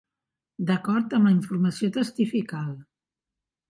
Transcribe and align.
D'acord 0.69 1.13
amb 1.19 1.29
la 1.31 1.35
informació 1.35 1.93
testifical. 2.01 2.77